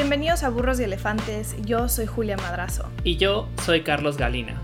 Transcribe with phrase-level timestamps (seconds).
[0.00, 2.88] Bienvenidos a Burros y Elefantes, yo soy Julia Madrazo.
[3.04, 4.58] Y yo soy Carlos Galina.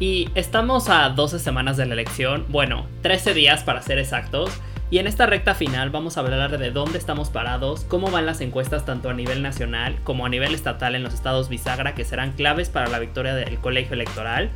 [0.00, 4.50] Y estamos a 12 semanas de la elección, bueno, 13 días para ser exactos,
[4.90, 8.40] y en esta recta final vamos a hablar de dónde estamos parados, cómo van las
[8.40, 12.32] encuestas tanto a nivel nacional como a nivel estatal en los estados bisagra que serán
[12.32, 14.48] claves para la victoria del colegio electoral.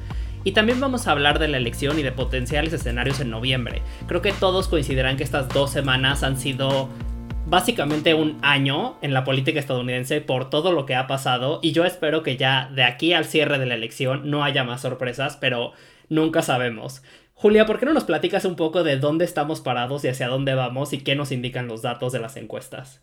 [0.44, 3.82] Y también vamos a hablar de la elección y de potenciales escenarios en noviembre.
[4.08, 6.88] Creo que todos coincidirán que estas dos semanas han sido
[7.52, 11.84] básicamente un año en la política estadounidense por todo lo que ha pasado y yo
[11.84, 15.74] espero que ya de aquí al cierre de la elección no haya más sorpresas, pero
[16.08, 17.02] nunca sabemos.
[17.34, 20.54] Julia, ¿por qué no nos platicas un poco de dónde estamos parados y hacia dónde
[20.54, 23.02] vamos y qué nos indican los datos de las encuestas?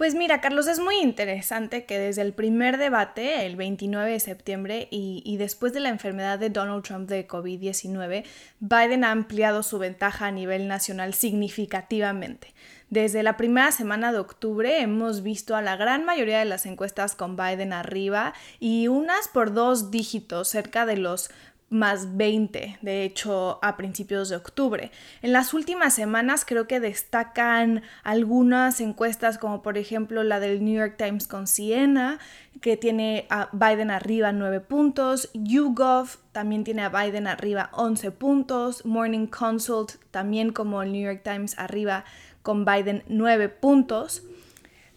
[0.00, 4.88] Pues mira, Carlos, es muy interesante que desde el primer debate, el 29 de septiembre,
[4.90, 8.24] y, después de la enfermedad de Donald Trump de COVID-19,
[8.60, 12.54] Biden ha ampliado su ventaja a nivel nacional significativamente.
[12.90, 17.14] Desde la primera semana de octubre hemos visto a la gran mayoría de las encuestas
[17.14, 21.30] con Biden arriba y unas por dos dígitos, cerca de los
[21.68, 24.90] más 20, de hecho, a principios de octubre.
[25.22, 30.74] En las últimas semanas creo que destacan algunas encuestas como por ejemplo la del New
[30.74, 32.18] York Times con Siena,
[32.60, 38.84] que tiene a Biden arriba 9 puntos, YouGov también tiene a Biden arriba 11 puntos,
[38.84, 42.04] Morning Consult también como el New York Times arriba
[42.42, 44.22] con Biden 9 puntos.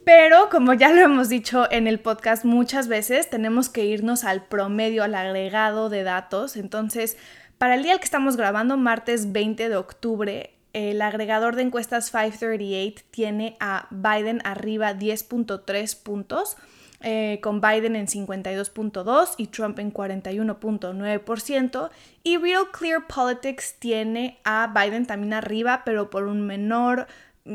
[0.06, 4.44] Pero como ya lo hemos dicho en el podcast muchas veces, tenemos que irnos al
[4.46, 6.58] promedio, al agregado de datos.
[6.58, 7.16] Entonces,
[7.58, 13.06] para el día que estamos grabando, martes 20 de octubre, el agregador de encuestas 538
[13.12, 16.58] tiene a Biden arriba 10.3 puntos,
[17.00, 21.90] eh, con Biden en 52.2 y Trump en 41.9%.
[22.24, 27.08] Y Real Clear Politics tiene a Biden también arriba, pero por un menor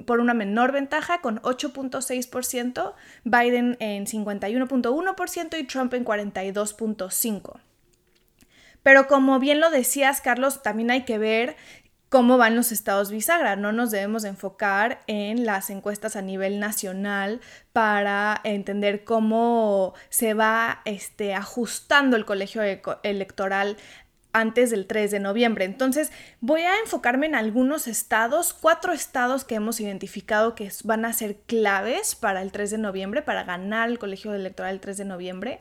[0.07, 2.95] por una menor ventaja con 8.6%,
[3.25, 7.61] Biden en 51.1% y Trump en 42.5%.
[8.83, 11.57] Pero como bien lo decías, Carlos, también hay que ver
[12.09, 13.57] cómo van los estados bisagra.
[13.57, 17.41] No nos debemos enfocar en las encuestas a nivel nacional
[17.73, 22.63] para entender cómo se va este, ajustando el colegio
[23.03, 23.77] electoral
[24.33, 25.65] antes del 3 de noviembre.
[25.65, 31.13] Entonces voy a enfocarme en algunos estados, cuatro estados que hemos identificado que van a
[31.13, 35.05] ser claves para el 3 de noviembre, para ganar el colegio electoral el 3 de
[35.05, 35.61] noviembre.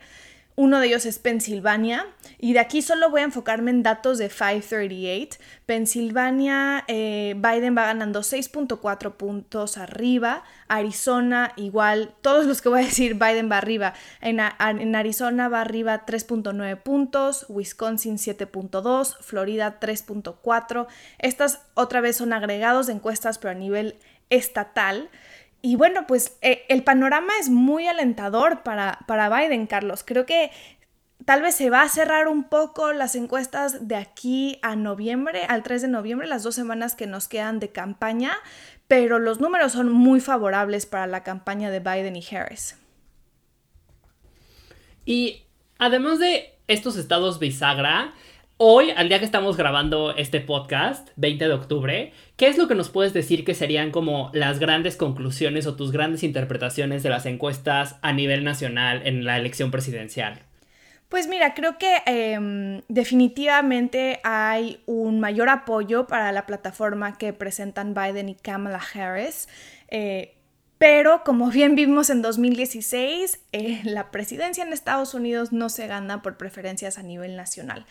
[0.59, 2.07] Uno de ellos es Pensilvania
[2.39, 5.37] y de aquí solo voy a enfocarme en datos de 538.
[5.67, 10.43] Pensilvania, eh, Biden va ganando 6.4 puntos arriba.
[10.67, 13.93] Arizona igual, todos los que voy a decir Biden va arriba.
[14.19, 20.87] En, en Arizona va arriba 3.9 puntos, Wisconsin 7.2, Florida 3.4.
[21.19, 23.99] Estas otra vez son agregados de encuestas pero a nivel
[24.31, 25.11] estatal.
[25.61, 30.03] Y bueno, pues eh, el panorama es muy alentador para, para Biden, Carlos.
[30.05, 30.51] Creo que
[31.25, 35.63] tal vez se va a cerrar un poco las encuestas de aquí a noviembre, al
[35.63, 38.33] 3 de noviembre, las dos semanas que nos quedan de campaña,
[38.87, 42.77] pero los números son muy favorables para la campaña de Biden y Harris.
[45.05, 45.43] Y
[45.79, 48.13] además de estos estados bisagra,
[48.59, 52.73] Hoy, al día que estamos grabando este podcast, 20 de octubre, ¿qué es lo que
[52.73, 57.27] nos puedes decir que serían como las grandes conclusiones o tus grandes interpretaciones de las
[57.27, 60.41] encuestas a nivel nacional en la elección presidencial?
[61.07, 67.93] Pues mira, creo que em, definitivamente hay un mayor apoyo para la plataforma que presentan
[67.93, 69.47] Biden y Kamala Harris.
[69.89, 70.33] Eh,
[70.79, 76.23] pero como bien vimos en 2016, eh, la presidencia en Estados Unidos no se gana
[76.23, 77.85] por preferencias a nivel nacional.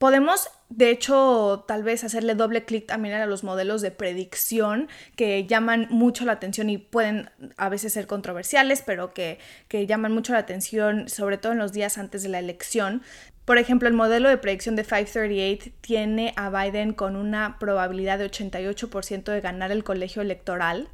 [0.00, 5.44] Podemos, de hecho, tal vez hacerle doble clic también a los modelos de predicción que
[5.46, 7.28] llaman mucho la atención y pueden
[7.58, 9.38] a veces ser controversiales, pero que,
[9.70, 13.02] llaman mucho la atención, sobre todo en los días antes de la elección.
[13.44, 18.30] Por ejemplo, el modelo de predicción de 538 tiene a Biden con una probabilidad de
[18.30, 20.88] 88% de ganar el colegio electoral.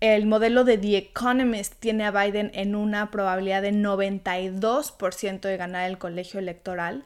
[0.00, 5.88] El modelo de The Economist tiene a Biden en una probabilidad de 92% de ganar
[5.88, 7.04] el colegio electoral.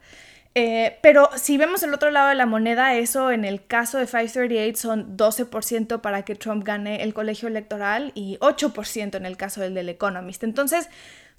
[0.58, 4.06] Eh, pero si vemos el otro lado de la moneda, eso en el caso de
[4.06, 9.60] 538 son 12% para que Trump gane el colegio electoral y 8% en el caso
[9.60, 10.44] del del Economist.
[10.44, 10.88] Entonces,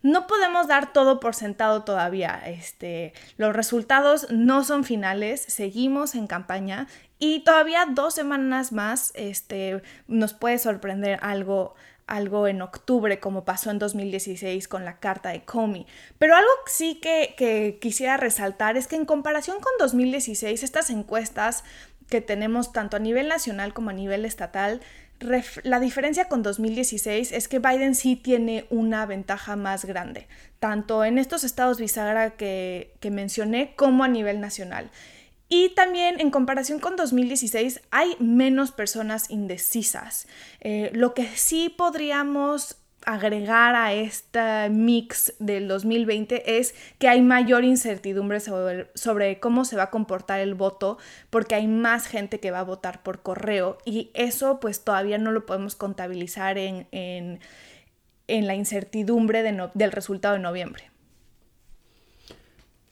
[0.03, 2.39] no podemos dar todo por sentado todavía.
[2.45, 6.85] Este, los resultados no son finales, seguimos en campaña
[7.17, 11.73] y todavía dos semanas más este, nos puede sorprender algo,
[12.07, 15.86] algo en octubre, como pasó en 2016 con la carta de Comey.
[16.18, 21.63] Pero algo sí que, quisiera resaltar es que en comparación con 2016, estas encuestas
[22.09, 24.81] que tenemos tanto a nivel nacional como a nivel estatal,
[25.63, 30.27] la diferencia con 2016 es que Biden sí tiene una ventaja más grande,
[30.59, 34.92] tanto en estos estados bisagra que mencioné como a nivel nacional.
[35.49, 40.27] Y también en comparación con 2016 hay menos personas indecisas.
[40.59, 42.77] Eh, lo que sí podríamos
[43.07, 49.83] agregar a este mix del 2020 es que hay mayor incertidumbre sobre, cómo se va
[49.83, 50.97] a comportar el voto
[51.29, 55.31] porque hay más gente que va a votar por correo y eso pues todavía no
[55.31, 57.39] lo podemos contabilizar en, en,
[58.27, 60.91] la incertidumbre del resultado de noviembre.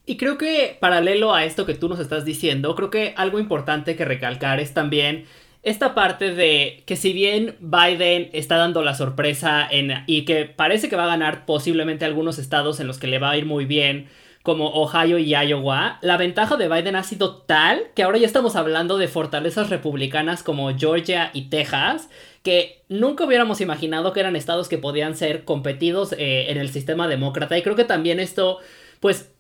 [0.05, 3.95] Y creo que paralelo a esto que tú nos estás diciendo, creo que algo importante
[3.95, 5.25] que recalcar es también
[5.63, 10.89] esta parte de que si bien Biden está dando la sorpresa en, y que parece
[10.89, 13.65] que va a ganar posiblemente algunos estados en los que le va a ir muy
[13.65, 14.07] bien,
[14.43, 18.55] como Ohio y Iowa, la ventaja de Biden ha sido tal que ahora ya estamos
[18.55, 22.11] hablando de fortalezas republicanas como Georgia y Texas,
[22.43, 27.07] que nunca hubiéramos imaginado que eran estados que podían ser competidos eh, en el sistema
[27.07, 27.57] demócrata.
[27.57, 28.59] Y creo que también esto,
[28.99, 29.34] pues,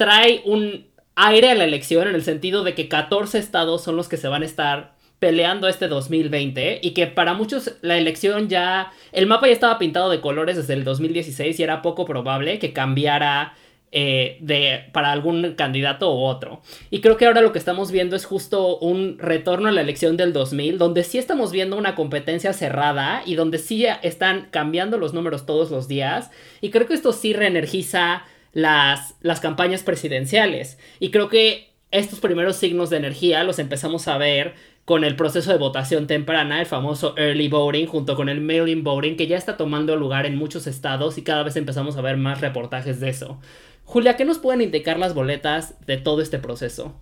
[0.00, 4.08] trae un aire a la elección en el sentido de que 14 estados son los
[4.08, 8.92] que se van a estar peleando este 2020 y que para muchos la elección ya
[9.12, 12.72] el mapa ya estaba pintado de colores desde el 2016 y era poco probable que
[12.72, 13.52] cambiara
[13.92, 16.62] eh, de, para algún candidato u otro.
[16.88, 20.16] Y creo que ahora lo que estamos viendo es justo un retorno a la elección
[20.16, 25.12] del 2000, donde sí estamos viendo una competencia cerrada y donde sí están cambiando los
[25.12, 26.30] números todos los días.
[26.62, 30.78] Y creo que esto sí reenergiza las, las campañas presidenciales.
[30.98, 34.54] Y creo que estos primeros signos de energía los empezamos a ver
[34.84, 39.16] con el proceso de votación temprana, el famoso early voting, junto con el mail-in voting,
[39.16, 42.40] que ya está tomando lugar en muchos estados y cada vez empezamos a ver más
[42.40, 43.38] reportajes de eso.
[43.84, 46.94] Julia, ¿qué nos pueden indicar las boletas de todo este proceso?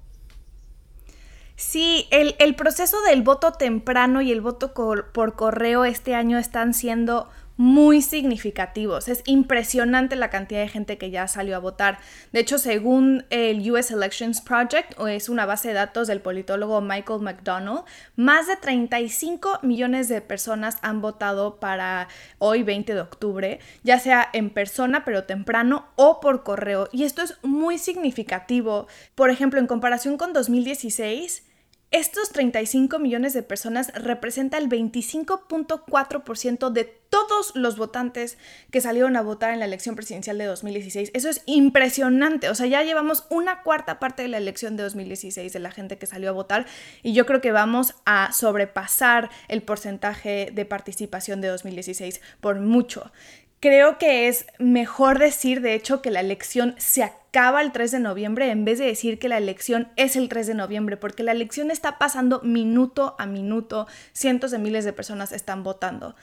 [1.56, 6.73] Sí, el, el proceso del voto temprano y el voto por correo este año están
[6.73, 9.08] siendo muy significativos.
[9.08, 11.99] Es impresionante la cantidad de gente que ya salió a votar.
[12.32, 16.81] De hecho, según el US Elections Project, o es una base de datos del politólogo
[16.81, 17.82] Michael McDonald,
[18.14, 22.06] más de 35 millones de personas han votado para
[22.38, 26.88] hoy 20 de octubre, ya sea en persona pero temprano o por correo.
[26.93, 28.87] Y esto es muy significativo.
[29.16, 31.43] Por ejemplo, en comparación con 2016,
[31.90, 38.37] estos 35 millones de personas representa el 25.4% de todos los votantes
[38.70, 41.12] que salieron a votar en la elección presidencial de 2016.
[41.14, 42.50] Eso es impresionante.
[42.50, 45.96] O sea, ya llevamos una cuarta parte de la elección de 2016 de la gente
[45.96, 46.67] que salió a votar
[47.02, 53.11] y yo creo que vamos a sobrepasar el porcentaje de participación de 2016 por mucho.
[53.60, 57.99] Creo que es mejor decir, de hecho, que la elección se acaba el 3 de
[57.99, 61.32] noviembre en vez de decir que la elección es el 3 de noviembre, porque la
[61.32, 66.14] elección está pasando minuto a minuto, cientos de miles de personas están votando.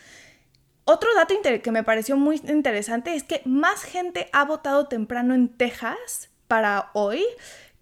[0.85, 5.49] Otro dato que me pareció muy interesante es que más gente ha votado temprano en
[5.49, 7.25] Texas para hoy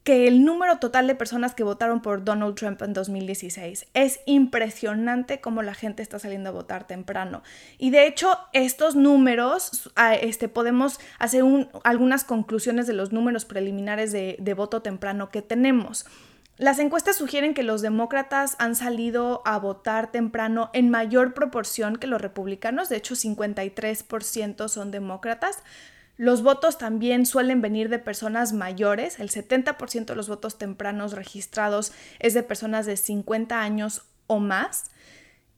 [0.03, 3.87] que el número total de personas que votaron por Donald Trump en 2016.
[3.93, 7.41] Es impresionante cómo la gente está saliendo a votar temprano.
[7.77, 9.89] Y de hecho, estos números,
[10.21, 11.43] este, podemos hacer
[11.83, 16.05] algunas conclusiones de los números preliminares de, de voto temprano que tenemos.
[16.57, 22.07] Las encuestas sugieren que los demócratas han salido a votar temprano en mayor proporción que
[22.07, 25.63] los republicanos, de hecho 53% son demócratas,
[26.15, 31.91] los votos también suelen venir de personas mayores, el 70% de los votos tempranos registrados
[32.19, 34.91] es de personas de 50 años o más,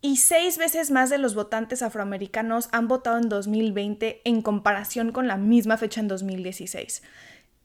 [0.01, 5.27] y seis veces más de los votantes afroamericanos han votado en 2020 en comparación con
[5.27, 7.01] la misma fecha en 2016.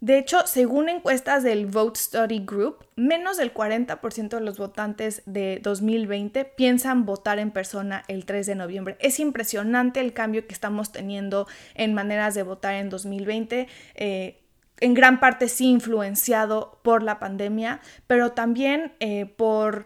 [0.01, 5.61] De hecho, según encuestas del Vote Study Group, menos del 40% de los votantes de
[5.63, 8.97] 2020 piensan votar en persona el 3 de noviembre.
[9.01, 13.69] Es impresionante el cambio que estamos teniendo en maneras de votar en 2020.
[13.95, 14.41] Eh,
[14.81, 19.85] en gran parte sí influenciado por la pandemia, pero también eh, por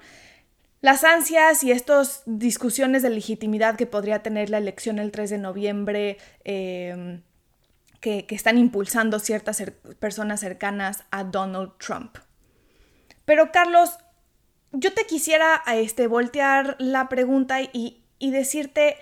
[0.80, 5.38] las ansias y estas discusiones de legitimidad que podría tener la elección el 3 de
[5.38, 6.18] noviembre.
[6.44, 7.20] Eh,
[8.04, 9.62] que, están impulsando ciertas
[9.98, 12.18] personas cercanas a Donald Trump.
[13.24, 13.96] Pero Carlos,
[14.72, 18.96] yo te quisiera este, voltear la pregunta y, y decirte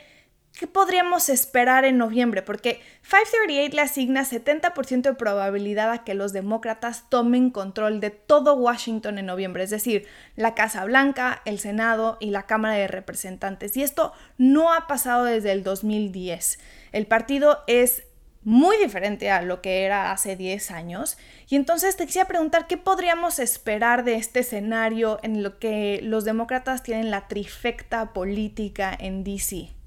[0.57, 6.33] qué podríamos esperar en noviembre, porque 538 le asigna 70% de probabilidad a que los
[6.33, 10.07] demócratas tomen control de todo Washington en noviembre, es decir,
[10.37, 13.77] la Casa Blanca, el Senado y la Cámara de Representantes.
[13.77, 16.61] Y esto no ha pasado desde el 2010.
[16.93, 18.05] El partido es
[18.45, 21.19] muy diferente a lo que era hace 10 años.
[21.49, 26.25] Y entonces te quisiera preguntar qué podríamos esperar de este escenario en lo que los
[26.25, 29.82] demócratas tienen la trifecta política en DC.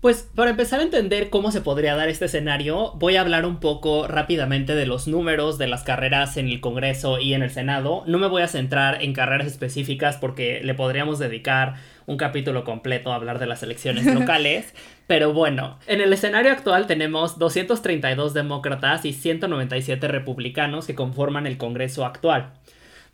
[0.00, 3.58] Pues para empezar a entender cómo se podría dar este escenario, voy a hablar un
[3.58, 8.04] poco rápidamente de los números de las carreras en el Congreso y en el Senado.
[8.06, 11.74] No me voy a centrar en carreras específicas porque le podríamos dedicar
[12.06, 14.72] un capítulo completo a hablar de las elecciones locales.
[15.08, 21.58] Pero bueno, en el escenario actual tenemos 232 demócratas y 197 republicanos que conforman el
[21.58, 22.52] Congreso actual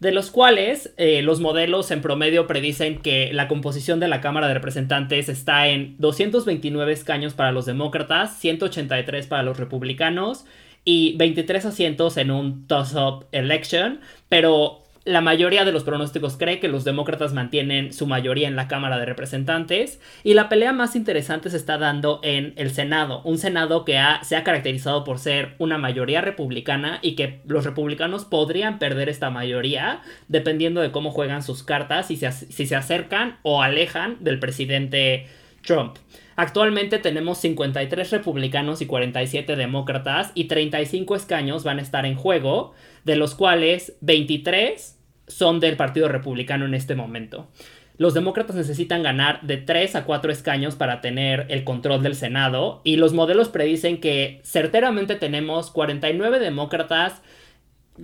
[0.00, 4.48] de los cuales eh, los modelos en promedio predicen que la composición de la Cámara
[4.48, 10.44] de Representantes está en 229 escaños para los demócratas, 183 para los republicanos
[10.84, 16.68] y 23 asientos en un toss-up election, pero la mayoría de los pronósticos cree que
[16.68, 21.50] los demócratas mantienen su mayoría en la Cámara de Representantes y la pelea más interesante
[21.50, 25.76] se está dando en el Senado, un Senado que se ha caracterizado por ser una
[25.76, 31.62] mayoría republicana y que los republicanos podrían perder esta mayoría dependiendo de cómo juegan sus
[31.62, 35.26] cartas y si se acercan o alejan del presidente
[35.64, 35.96] Trump.
[36.36, 42.72] Actualmente tenemos 53 republicanos y 47 demócratas y 35 escaños van a estar en juego,
[43.04, 47.48] de los cuales 23 son del Partido Republicano en este momento.
[47.96, 52.80] Los demócratas necesitan ganar de 3 a 4 escaños para tener el control del Senado
[52.82, 57.22] y los modelos predicen que certeramente tenemos 49 demócratas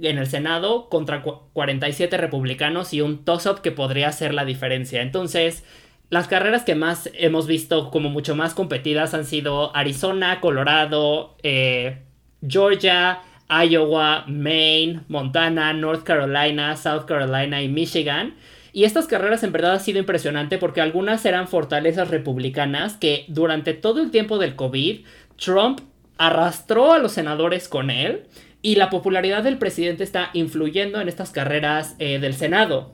[0.01, 5.03] en el Senado contra 47 republicanos y un toss-up que podría hacer la diferencia.
[5.03, 5.65] Entonces,
[6.11, 12.03] las carreras que más hemos visto como mucho más competidas han sido Arizona, Colorado, eh,
[12.47, 18.35] Georgia, Iowa, Maine, Montana, North Carolina, South Carolina y Michigan.
[18.73, 23.73] Y estas carreras en verdad han sido impresionante porque algunas eran fortalezas republicanas que durante
[23.75, 25.01] todo el tiempo del COVID
[25.37, 25.81] Trump
[26.19, 28.25] arrastró a los senadores con él
[28.63, 32.93] y la popularidad del presidente está influyendo en estas carreras eh, del Senado.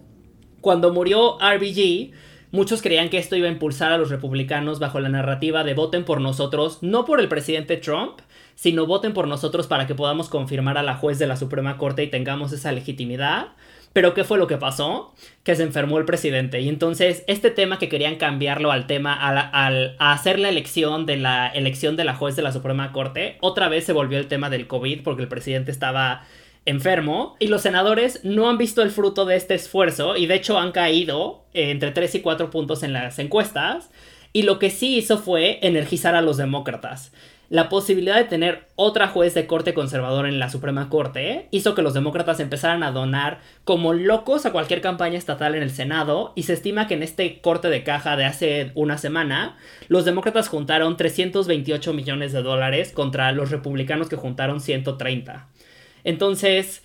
[0.60, 2.12] Cuando murió RBG,
[2.52, 6.04] Muchos creían que esto iba a impulsar a los republicanos bajo la narrativa de voten
[6.04, 8.20] por nosotros, no por el presidente Trump,
[8.54, 12.04] sino voten por nosotros para que podamos confirmar a la juez de la Suprema Corte
[12.04, 13.48] y tengamos esa legitimidad.
[13.92, 15.14] Pero ¿qué fue lo que pasó?
[15.42, 16.60] Que se enfermó el presidente.
[16.60, 21.16] Y entonces este tema que querían cambiarlo al tema, al, a hacer la elección de
[21.16, 24.50] la elección de la juez de la Suprema Corte, otra vez se volvió el tema
[24.50, 26.24] del COVID porque el presidente estaba
[26.66, 30.58] enfermo y los senadores no han visto el fruto de este esfuerzo y de hecho
[30.58, 33.90] han caído entre 3 y 4 puntos en las encuestas
[34.32, 37.12] y lo que sí hizo fue energizar a los demócratas.
[37.48, 41.82] La posibilidad de tener otra juez de corte conservador en la Suprema Corte hizo que
[41.82, 46.42] los demócratas empezaran a donar como locos a cualquier campaña estatal en el Senado y
[46.42, 49.56] se estima que en este corte de caja de hace una semana
[49.86, 55.46] los demócratas juntaron 328 millones de dólares contra los republicanos que juntaron 130.
[56.06, 56.82] Entonces,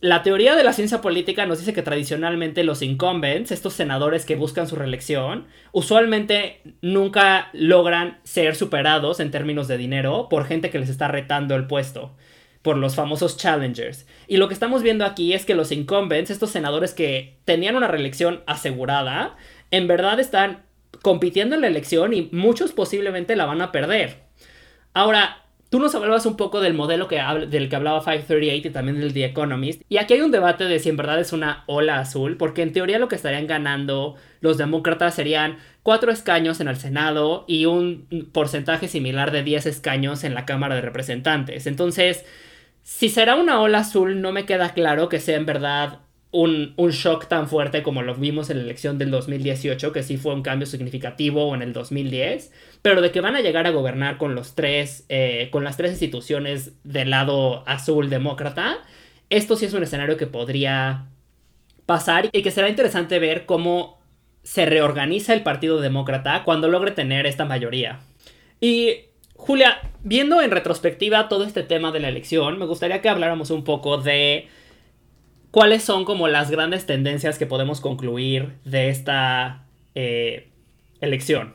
[0.00, 4.34] la teoría de la ciencia política nos dice que tradicionalmente los incumbents, estos senadores que
[4.34, 10.78] buscan su reelección, usualmente nunca logran ser superados en términos de dinero por gente que
[10.78, 12.16] les está retando el puesto,
[12.62, 14.06] por los famosos challengers.
[14.26, 17.88] Y lo que estamos viendo aquí es que los incumbents, estos senadores que tenían una
[17.88, 19.36] reelección asegurada,
[19.70, 20.62] en verdad están
[21.02, 24.22] compitiendo en la elección y muchos posiblemente la van a perder.
[24.94, 25.39] Ahora,
[25.70, 29.14] Tú nos hablabas un poco del modelo que del que hablaba 538 y también del
[29.14, 29.82] The Economist.
[29.88, 32.72] Y aquí hay un debate de si en verdad es una ola azul, porque en
[32.72, 38.30] teoría lo que estarían ganando los demócratas serían cuatro escaños en el Senado y un
[38.32, 41.68] porcentaje similar de 10 escaños en la Cámara de Representantes.
[41.68, 42.24] Entonces,
[42.82, 46.00] si será una ola azul, no me queda claro que sea en verdad
[46.32, 50.34] un, shock tan fuerte como lo vimos en la elección del 2018, que sí fue
[50.34, 54.34] un cambio significativo, en el 2010, pero de que van a llegar a gobernar con
[54.34, 58.78] los tres, eh, con las tres instituciones del lado azul demócrata,
[59.28, 61.06] esto sí es un escenario que podría
[61.86, 63.98] pasar y que será interesante ver cómo
[64.42, 68.00] se reorganiza el Partido Demócrata cuando logre tener esta mayoría.
[68.60, 73.50] Y Julia, viendo en retrospectiva todo este tema de la elección, me gustaría que habláramos
[73.50, 74.48] un poco de
[75.50, 79.64] ¿cuáles son como las grandes tendencias que podemos concluir de esta
[79.94, 80.50] eh,
[81.00, 81.54] elección?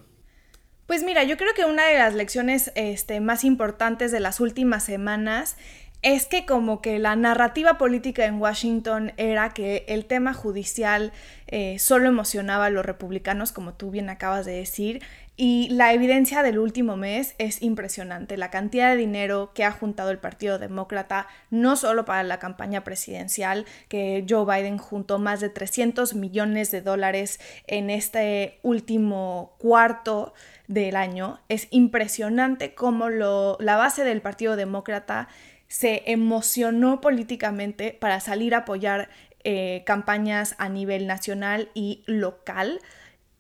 [0.88, 4.84] Pues mira, yo creo que una de las lecciones este, más importantes de las últimas
[4.84, 5.58] semanas
[6.04, 11.12] es que como que la narrativa política en Washington era que el tema judicial
[11.48, 15.02] eh, solo emocionaba a los republicanos, como tú bien acabas de decir,
[15.38, 18.38] Y la evidencia del último mes es impresionante.
[18.38, 22.86] La cantidad de dinero que ha juntado el Partido Demócrata, no solo para la campaña
[22.86, 30.34] presidencial, que Joe Biden juntó más de 300 millones de dólares en este último cuarto
[30.68, 31.42] del año.
[31.50, 35.28] Es impresionante cómo la base del Partido Demócrata
[35.68, 39.10] se emocionó políticamente para salir a apoyar
[39.44, 42.80] eh, campañas a nivel nacional y local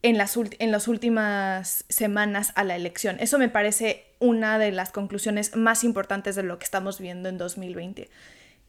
[0.05, 3.17] en las, últimas semanas a la elección.
[3.19, 7.39] Eso me parece una de las conclusiones más importantes de lo que estamos viendo en
[7.39, 8.07] 2020.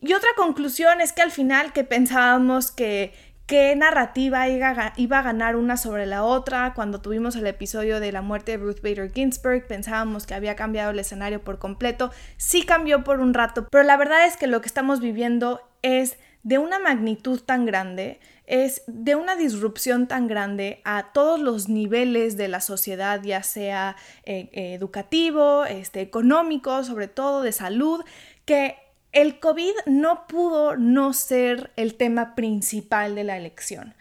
[0.00, 3.12] Y otra conclusión es que al final que pensábamos que
[3.44, 6.72] qué narrativa iba a ganar una sobre la otra.
[6.72, 10.90] Cuando tuvimos el episodio de la muerte de Ruth Bader Ginsburg, pensábamos que había cambiado
[10.90, 12.12] el escenario por completo.
[12.38, 16.16] Sí cambió por un rato, pero la verdad es que lo que estamos viviendo es
[16.44, 22.36] de una magnitud tan grande, es de una disrupción tan grande a todos los niveles
[22.36, 28.04] de la sociedad, ya sea eh, educativo, este, económico, sobre todo de salud,
[28.44, 28.76] que
[29.12, 33.94] el COVID no pudo no ser el tema principal de la elección.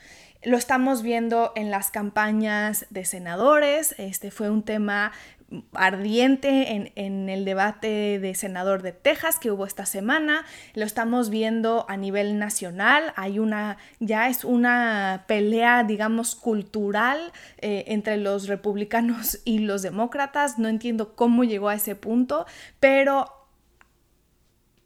[0.44, 5.12] Lo estamos viendo en las campañas de senadores, este fue un tema
[5.74, 10.46] ardiente en, el debate de senador de Texas que hubo esta semana.
[10.74, 13.14] Lo estamos viendo a nivel nacional.
[13.16, 20.58] Hay una, ya es una pelea, digamos, cultural eh, entre los republicanos y los demócratas.
[20.58, 22.46] No entiendo cómo llegó a ese punto,
[22.80, 23.32] pero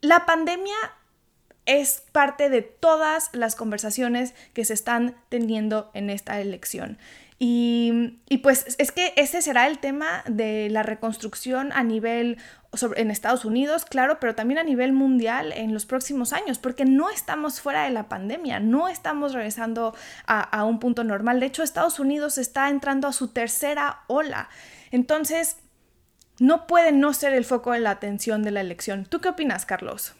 [0.00, 0.76] la pandemia
[1.66, 6.98] es parte de todas las conversaciones que se están teniendo en esta elección.
[7.42, 12.36] Y, pues es que ese será el tema de la reconstrucción a nivel
[12.96, 17.08] en Estados Unidos, claro, pero también a nivel mundial en los próximos años, porque no
[17.08, 19.94] estamos fuera de la pandemia, no estamos regresando
[20.26, 21.40] a, a un punto normal.
[21.40, 24.50] De hecho, Estados Unidos está entrando a su tercera ola.
[24.90, 25.56] Entonces,
[26.38, 29.06] no puede no ser el foco de la atención de la elección.
[29.06, 30.14] ¿Tú qué opinas, Carlos?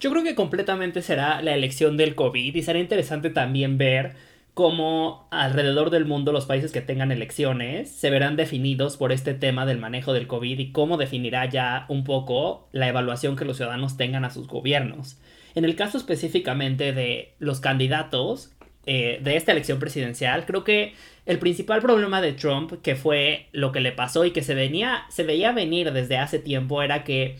[0.00, 4.16] Yo creo que completamente será la elección del COVID y será interesante también ver
[4.56, 9.66] cómo alrededor del mundo los países que tengan elecciones se verán definidos por este tema
[9.66, 13.98] del manejo del COVID y cómo definirá ya un poco la evaluación que los ciudadanos
[13.98, 15.18] tengan a sus gobiernos.
[15.54, 18.54] En el caso específicamente de los candidatos
[18.86, 20.94] eh, de esta elección presidencial, creo que
[21.26, 25.04] el principal problema de Trump, que fue lo que le pasó y que se, venía,
[25.10, 27.36] se veía venir desde hace tiempo, era que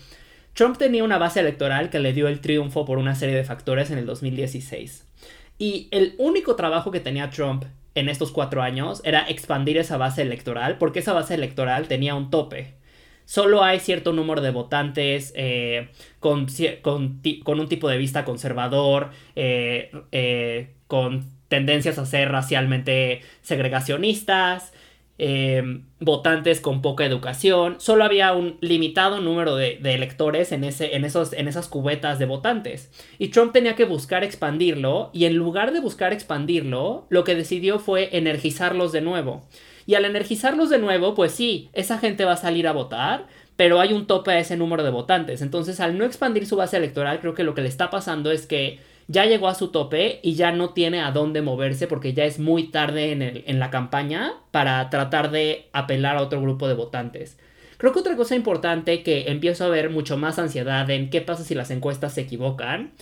[0.52, 3.90] Trump tenía una base electoral que le dio el triunfo por una serie de factores
[3.90, 5.07] en el 2016.
[5.59, 7.64] Y el único trabajo que tenía Trump
[7.95, 12.31] en estos cuatro años era expandir esa base electoral, porque esa base electoral tenía un
[12.31, 12.75] tope.
[13.25, 15.88] Solo hay cierto número de votantes eh,
[16.21, 24.73] con, un tipo de vista conservador, eh, eh, con tendencias a ser racialmente segregacionistas,
[25.18, 27.76] Em, votantes con poca educación.
[27.79, 32.26] Solo había un limitado número de, electores en, ese, en, esos, en esas cubetas de
[32.26, 32.90] votantes.
[33.18, 37.79] Y Trump tenía que buscar expandirlo y en lugar de buscar expandirlo, lo que decidió
[37.79, 39.48] fue energizarlos de nuevo.
[39.87, 43.26] Y al energizarlos de nuevo, pues sí, esa gente va a salir a votar,
[43.57, 45.40] pero hay un tope a ese número de votantes.
[45.40, 48.46] Entonces, al no expandir su base electoral, creo que lo que le está pasando es
[48.46, 52.25] que ya llegó a su tope y ya no tiene a dónde moverse porque ya
[52.25, 56.75] es muy tarde en, en la campaña para tratar de apelar a otro grupo de
[56.75, 57.38] votantes.
[57.79, 61.45] Creo que otra cosa importante que empiezo a ver mucho más ansiedad en qué pasa
[61.45, 62.92] si las encuestas se equivocan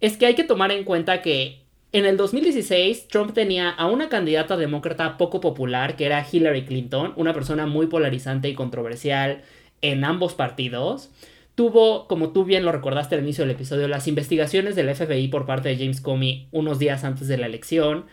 [0.00, 4.08] es que hay que tomar en cuenta que en el 2016 Trump tenía a una
[4.08, 9.42] candidata demócrata poco popular que era Hillary Clinton, una persona muy polarizante y controversial
[9.82, 11.10] en ambos partidos
[11.60, 15.44] tuvo, como tú bien lo recordaste al inicio del episodio, las investigaciones del FBI por
[15.44, 18.06] parte de James Comey unos días antes de la elección.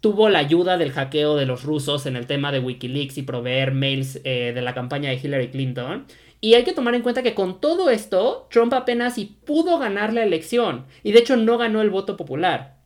[0.00, 3.74] Tuvo la ayuda del hackeo de los rusos en el tema de Wikileaks y proveer
[3.74, 6.06] mails eh, de la campaña de Hillary Clinton.
[6.40, 10.14] Y hay que tomar en cuenta que con todo esto, Trump apenas y pudo ganar
[10.14, 10.86] la elección.
[11.02, 12.78] Y de hecho no ganó el voto popular.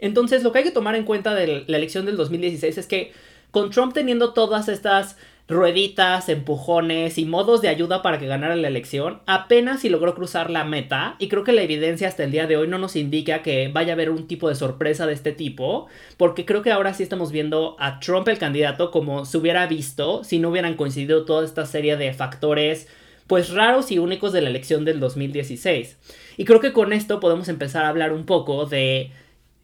[0.00, 3.12] Entonces lo que hay que tomar en cuenta de la elección del 2016 es que
[3.52, 5.16] con Trump teniendo todas estas
[5.50, 10.48] rueditas, empujones y modos de ayuda para que ganara la elección, apenas si logró cruzar
[10.48, 13.42] la meta y creo que la evidencia hasta el día de hoy no nos indica
[13.42, 16.94] que vaya a haber un tipo de sorpresa de este tipo, porque creo que ahora
[16.94, 21.24] sí estamos viendo a Trump el candidato como se hubiera visto si no hubieran coincidido
[21.24, 22.88] toda esta serie de factores
[23.26, 25.98] pues raros y únicos de la elección del 2016.
[26.36, 29.12] Y creo que con esto podemos empezar a hablar un poco de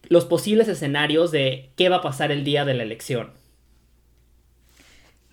[0.09, 3.33] los posibles escenarios de qué va a pasar el día de la elección.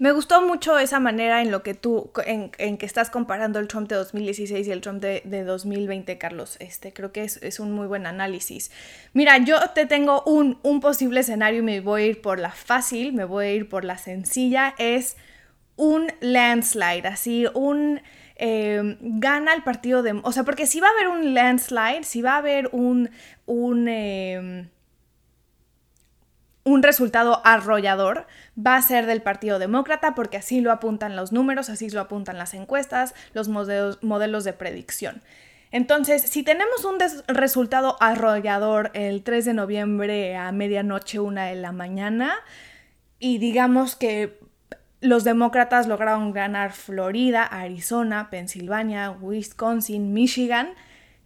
[0.04, 3.88] Me gustó mucho esa manera en lo que tú, en, que estás comparando el Trump
[3.88, 6.58] de 2016 y el Trump de, 2020, Carlos.
[6.60, 8.70] Este, creo que es, un muy buen análisis.
[9.14, 12.52] Mira, yo te tengo un, un posible escenario y me voy a ir por la
[12.52, 14.76] fácil, me voy a ir por la sencilla.
[14.78, 15.16] Es
[15.78, 18.02] un landslide, así, un...
[18.36, 20.20] Eh, gana el partido de...
[20.24, 23.10] O sea, porque si va a haber un landslide, si va a haber un...
[23.46, 24.68] un eh,
[26.64, 28.26] un resultado arrollador
[28.58, 32.38] va a ser del Partido Demócrata porque así lo apuntan los números, así lo apuntan
[32.38, 35.22] las encuestas, los modelos, de predicción.
[35.72, 36.98] Entonces, si tenemos un
[37.28, 42.36] resultado arrollador el 3 de noviembre a medianoche, una de la mañana,
[43.20, 44.40] y digamos que
[45.02, 50.70] los demócratas lograron ganar Florida, Arizona, Pensilvania, Wisconsin, Michigan,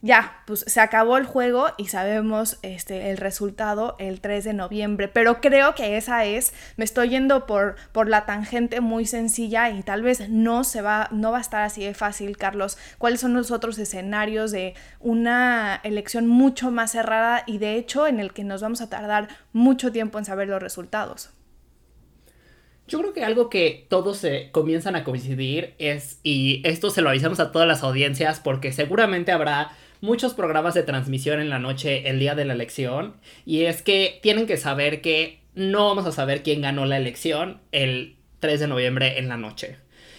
[0.01, 5.07] ya, pues se acabó el juego y sabemos este, el resultado el 3 de noviembre.
[5.07, 9.81] Pero creo que esa es, me estoy yendo por, por la tangente muy sencilla y
[9.81, 12.77] tal vez no se va, no va a estar así de fácil, Carlos.
[12.99, 18.19] ¿Cuáles son los otros escenarios de una elección mucho más cerrada y de hecho en
[18.19, 21.31] el que nos vamos a tardar mucho tiempo en saber los resultados?
[22.87, 27.09] Yo creo que algo que todos se comienzan a coincidir es, y esto se lo
[27.09, 32.09] avisamos a todas las audiencias porque seguramente habrá muchos programas de transmisión en la noche
[32.09, 36.11] el día de la elección y es que tienen que saber que no vamos a
[36.11, 39.77] saber quién ganó la elección el 3 de noviembre en la noche.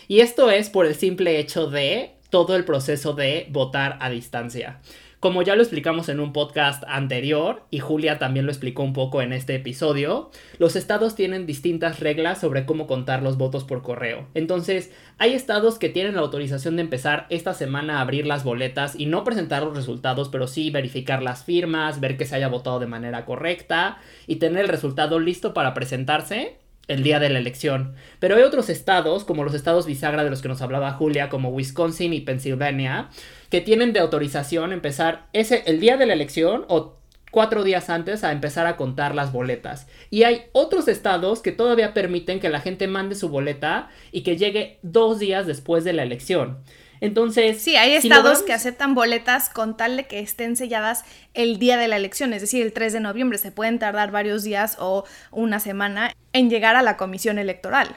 [0.08, 4.80] Y esto es por el simple hecho de todo el proceso de votar a distancia.
[5.20, 9.20] Como ya lo explicamos en un podcast anterior, y Julia también lo explicó un poco
[9.20, 14.28] en este episodio, los estados tienen distintas reglas sobre cómo contar los votos por correo.
[14.35, 18.94] Entonces, hay estados que tienen la autorización de empezar esta semana a abrir las boletas
[18.94, 22.78] y no presentar los resultados, pero sí verificar las firmas, ver que se haya votado
[22.78, 27.94] de manera correcta y tener el resultado listo para presentarse el día de la elección.
[28.18, 31.50] Pero hay otros estados, como los estados bisagra de los que nos hablaba Julia, como
[31.50, 33.11] Wisconsin y Pennsylvania,
[33.50, 36.98] que tienen de autorización empezar ese, el día de la elección o
[37.30, 39.87] cuatro días antes a empezar a contar las boletas.
[40.11, 44.37] Y hay otros estados que todavía permiten que la gente mande su boleta y que
[44.37, 46.58] llegue dos días después de la elección.
[47.00, 47.62] Entonces.
[47.62, 51.88] Sí, hay estados que aceptan boletas con tal de que estén selladas el día de
[51.88, 53.38] la elección, es decir, el 3 de noviembre.
[53.38, 57.96] Se pueden tardar varios días o una semana en llegar a la comisión electoral.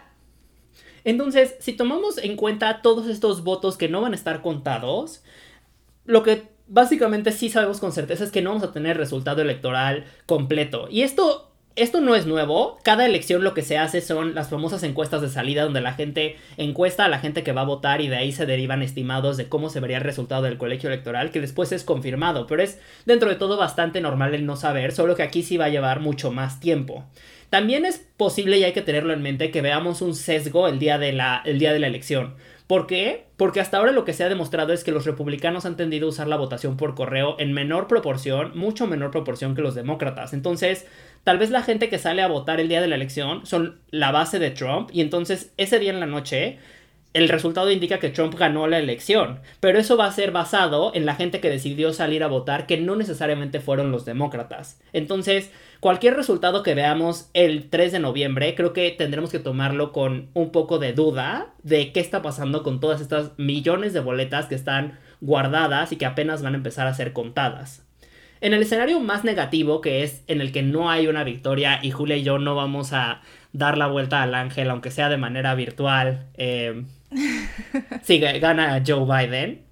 [1.03, 5.23] Entonces, si tomamos en cuenta todos estos votos que no van a estar contados,
[6.11, 10.03] lo que básicamente sí sabemos con certeza es que no vamos a tener resultado electoral
[10.25, 10.87] completo.
[10.89, 11.47] Y esto
[11.77, 12.77] esto no es nuevo.
[12.83, 16.35] Cada elección lo que se hace son las famosas encuestas de salida donde la gente
[16.57, 19.47] encuesta a la gente que va a votar y de ahí se derivan estimados de
[19.47, 22.45] cómo se vería el resultado del colegio electoral que después es confirmado.
[22.45, 25.65] Pero es dentro de todo bastante normal el no saber, solo que aquí sí va
[25.65, 27.05] a llevar mucho más tiempo.
[27.49, 30.97] También es posible y hay que tenerlo en mente que veamos un sesgo el día
[30.97, 32.35] de la, el día de la elección.
[32.71, 33.25] ¿Por qué?
[33.35, 36.11] Porque hasta ahora lo que se ha demostrado es que los republicanos han tendido a
[36.11, 40.31] usar la votación por correo en menor proporción, mucho menor proporción que los demócratas.
[40.31, 40.87] Entonces,
[41.25, 44.13] tal vez la gente que sale a votar el día de la elección son la
[44.13, 46.59] base de Trump y entonces ese día en la noche
[47.13, 51.05] el resultado indica que Trump ganó la elección, pero eso va a ser basado en
[51.05, 54.79] la gente que decidió salir a votar que no necesariamente fueron los demócratas.
[54.93, 60.29] Entonces, Cualquier resultado que veamos el 3 de noviembre, creo que tendremos que tomarlo con
[60.35, 64.53] un poco de duda de qué está pasando con todas estas millones de boletas que
[64.53, 67.83] están guardadas y que apenas van a empezar a ser contadas.
[68.41, 71.89] En el escenario más negativo, que es en el que no hay una victoria y
[71.89, 73.21] Julia y yo no vamos a
[73.51, 76.83] dar la vuelta al ángel, aunque sea de manera virtual, eh,
[78.01, 79.63] si gana Joe Biden,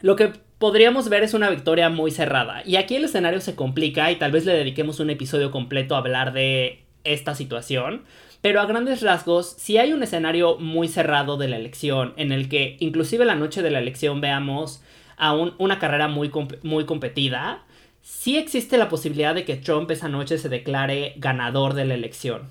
[0.00, 2.62] lo que podríamos ver es una victoria muy cerrada.
[2.64, 5.98] Y aquí el escenario se complica y tal vez le dediquemos un episodio completo a
[5.98, 8.04] hablar de esta situación.
[8.40, 12.48] Pero a grandes rasgos, si hay un escenario muy cerrado de la elección, en el
[12.48, 14.82] que inclusive la noche de la elección veamos
[15.16, 16.30] a una carrera muy,
[16.62, 17.64] muy competida,
[18.02, 22.50] sí existe la posibilidad de que Trump esa noche se declare ganador de la elección.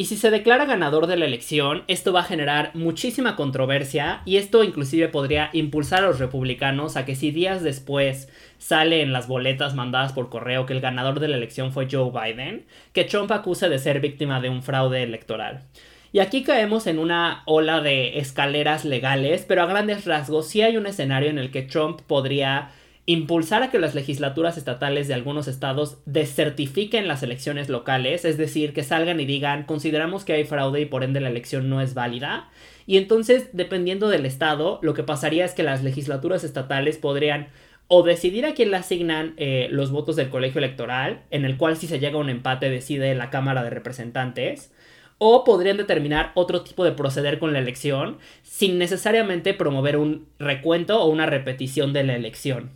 [0.00, 4.38] Y si se declara ganador de la elección, esto va a generar muchísima controversia y
[4.38, 9.28] esto inclusive podría impulsar a los republicanos a que si días después sale en las
[9.28, 13.30] boletas mandadas por correo que el ganador de la elección fue Joe Biden, que Trump
[13.30, 15.64] acuse de ser víctima de un fraude electoral.
[16.12, 20.78] Y aquí caemos en una ola de escaleras legales, pero a grandes rasgos sí hay
[20.78, 22.70] un escenario en el que Trump podría
[23.06, 28.72] impulsar a que las legislaturas estatales de algunos estados desertifiquen las elecciones locales, es decir,
[28.72, 31.94] que salgan y digan consideramos que hay fraude y por ende la elección no es
[31.94, 32.48] válida.
[32.86, 37.48] Y entonces, dependiendo del estado, lo que pasaría es que las legislaturas estatales podrían
[37.92, 41.76] o decidir a quién le asignan eh, los votos del colegio electoral, en el cual
[41.76, 44.72] si se llega a un empate decide la Cámara de Representantes,
[45.22, 50.98] o podrían determinar otro tipo de proceder con la elección sin necesariamente promover un recuento
[50.98, 52.70] o una repetición de la elección.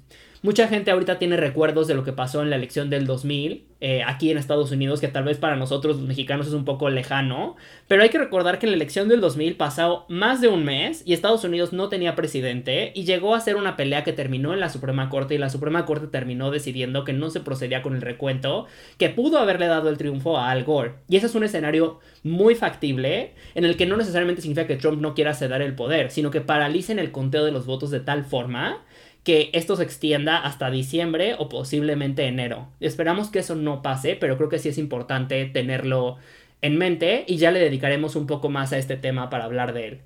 [0.45, 4.03] Mucha gente ahorita tiene recuerdos de lo que pasó en la elección del 2000 eh,
[4.03, 7.57] aquí en Estados Unidos, que tal vez para nosotros los mexicanos es un poco lejano,
[7.89, 11.03] pero hay que recordar que en la elección del 2000 pasó más de un mes
[11.07, 14.61] y Estados Unidos no tenía presidente y llegó a ser una pelea que terminó en
[14.61, 18.03] la Suprema Corte y la Suprema Corte terminó decidiendo que no se procedía con el
[18.03, 18.67] recuento,
[18.99, 20.97] que pudo haberle dado el triunfo a Al Gore.
[21.09, 25.01] Y ese es un escenario muy factible en el que no necesariamente significa que Trump
[25.01, 28.25] no quiera ceder el poder, sino que paralicen el conteo de los votos de tal
[28.25, 28.83] forma
[29.25, 32.69] que esto se extienda hasta diciembre o posiblemente enero.
[32.81, 36.19] Esperamos que eso no pase, pero creo que sí es importante tenerlo
[36.61, 39.89] en mente y ya le dedicaremos un poco más a este tema para hablar de
[39.89, 40.01] él.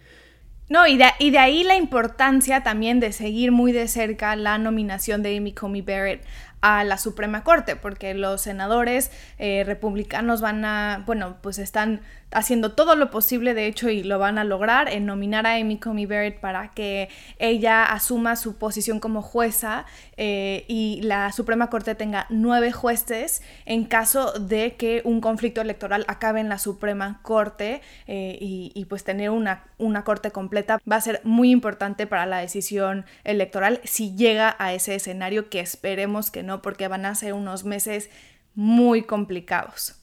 [0.69, 4.59] No, y de, y de ahí la importancia también de seguir muy de cerca la
[4.59, 6.25] nominación de Amy Comey Barrett
[6.61, 12.73] a la Suprema Corte, porque los senadores eh, republicanos van a, bueno, pues están haciendo
[12.73, 16.07] todo lo posible, de hecho, y lo van a lograr, en nominar a Amy Coney
[16.07, 19.87] Barrett para que ella asuma su posición como jueza
[20.17, 26.05] eh, y la Suprema Corte tenga nueve jueces en caso de que un conflicto electoral
[26.09, 30.97] acabe en la Suprema Corte eh, y, y, pues tener una, una corte completa va
[30.97, 36.31] a ser muy importante para la decisión electoral si llega a ese escenario que esperemos
[36.31, 38.11] que no, porque van a ser unos meses
[38.55, 39.95] muy complicados.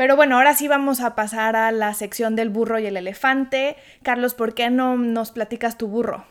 [0.00, 3.76] Pero bueno, ahora sí vamos a pasar a la sección del burro y el elefante.
[4.02, 6.24] Carlos, ¿por qué no nos platicas tu burro?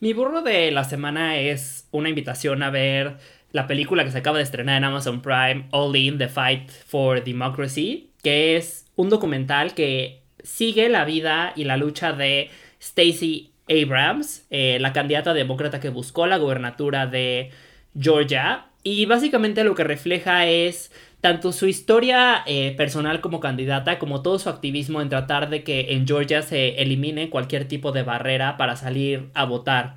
[0.00, 3.16] Mi burro de la semana es una invitación a ver
[3.52, 7.24] la película que se acaba de estrenar en Amazon Prime, All In, The Fight for
[7.24, 12.50] Democracy, que es un documental que sigue la vida y la lucha de
[12.82, 17.50] Stacey Abrams, eh, la candidata demócrata que buscó la gobernatura de
[17.98, 18.66] Georgia.
[18.82, 24.38] Y básicamente lo que refleja es tanto su historia eh, personal como candidata, como todo
[24.38, 28.76] su activismo en tratar de que en Georgia se elimine cualquier tipo de barrera para
[28.76, 29.96] salir a votar.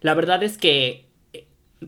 [0.00, 1.04] La verdad es que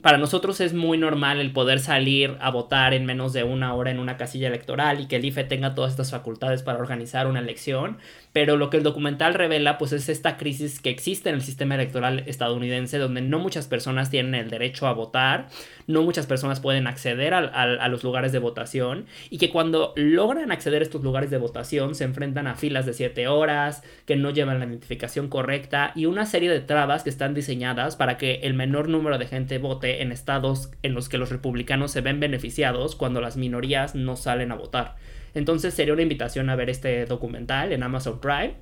[0.02, 3.90] para nosotros es muy normal el poder salir a votar en menos de una hora
[3.90, 7.40] en una casilla electoral y que el IFE tenga todas estas facultades para organizar una
[7.40, 7.98] elección,
[8.32, 11.74] pero lo que el documental revela pues es esta crisis que existe en el sistema
[11.74, 15.48] electoral estadounidense donde no muchas personas tienen el derecho a votar,
[15.86, 20.80] no muchas personas pueden acceder a, los lugares de votación y que cuando logran acceder
[20.80, 24.58] a estos lugares de votación se enfrentan a filas de 7 horas, que no llevan
[24.58, 28.88] la identificación correcta y una serie de trabas que están diseñadas para que el menor
[28.88, 33.20] número de gente vote en estados en los que los republicanos se ven beneficiados cuando
[33.20, 34.96] las minorías no salen a votar.
[35.34, 38.54] Entonces sería una invitación a ver este documental en Amazon Prime.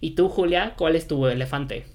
[0.00, 1.86] Y tú, Julia, ¿cuál es tu elefante?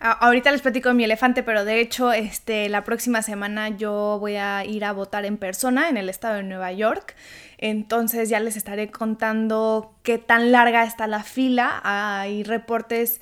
[0.00, 4.36] Ahorita les platico de mi elefante, pero de hecho, este, la próxima semana yo voy
[4.36, 7.16] a ir a votar en persona en el estado de Nueva York.
[7.58, 11.80] Entonces ya les estaré contando qué tan larga está la fila.
[11.82, 13.20] Hay reportes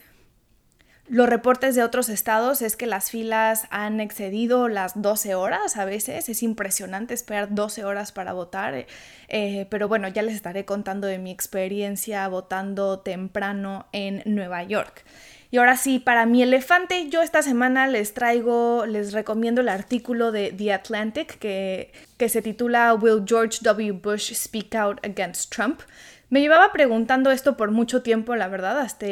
[1.09, 5.85] los reportes de otros estados es que las filas han excedido las 12 horas a
[5.85, 6.29] veces.
[6.29, 8.87] Es impresionante esperar 12 horas para votar.
[9.29, 15.05] Eh, pero bueno, ya les estaré contando de mi experiencia votando temprano en Nueva York.
[15.51, 20.33] Y ahora sí, para mi elefante, yo esta semana les traigo, les recomiendo el artículo
[20.33, 23.93] de The Atlantic que, que se titula Will George W.
[23.93, 25.83] Bush Speak Out Against Trump?
[26.29, 29.07] Me llevaba preguntando esto por mucho tiempo, la verdad, hasta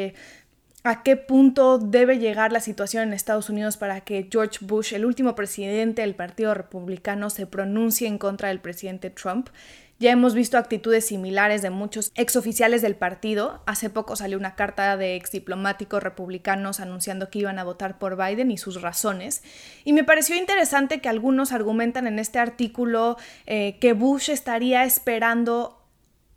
[0.85, 5.03] a qué punto debe llegar la situación en Estados Unidos para que George Bush, el
[5.03, 9.49] último presidente del Partido Republicano, se pronuncie en contra del presidente Trump.
[9.97, 13.63] Ya hemos visto actitudes similares de muchos exoficiales del partido.
[13.65, 18.51] Hace poco salió una carta de exdiplomáticos republicanos anunciando que iban a votar por Biden
[18.51, 19.41] y sus razones.
[19.85, 23.17] Y me pareció interesante que algunos argumentan en este artículo
[23.47, 25.84] eh, que Bush estaría esperando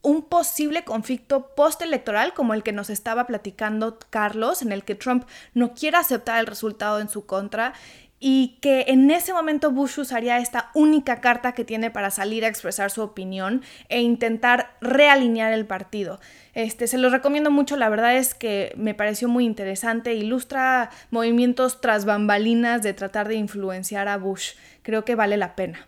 [0.03, 5.25] un posible conflicto postelectoral como el que nos estaba platicando Carlos, en el que Trump
[5.55, 7.75] no quiere aceptar el resultado en su contra
[8.21, 12.49] y que en ese momento Bush usaría esta única carta que tiene para salir a
[12.49, 16.19] expresar su opinión e intentar realinear el partido.
[16.55, 21.81] Este, se los recomiendo mucho, la verdad es que me pareció muy interesante, ilustra movimientos
[21.81, 24.55] tras bambalinas de tratar de influenciar a Bush.
[24.83, 25.87] Creo que vale la pena.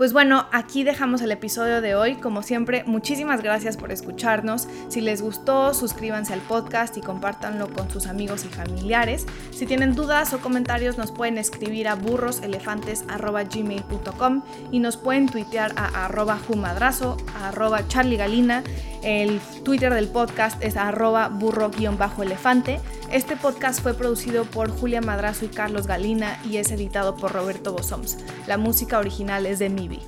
[0.00, 2.14] Pues bueno, aquí dejamos el episodio de hoy.
[2.14, 4.66] Como siempre, muchísimas gracias por escucharnos.
[4.88, 9.26] Si les gustó, suscríbanse al podcast y compártanlo con sus amigos y familiares.
[9.50, 16.06] Si tienen dudas o comentarios, nos pueden escribir a burroselefantes.gmail.com y nos pueden tuitear a
[16.06, 18.64] arroba jumadrazo, arroba charliegalina.
[19.02, 22.80] El Twitter del podcast es arroba burro-elefante.
[23.10, 27.72] Este podcast fue producido por Julia Madrazo y Carlos Galina y es editado por Roberto
[27.72, 28.18] Bosoms.
[28.46, 30.00] La música original es de Mibi.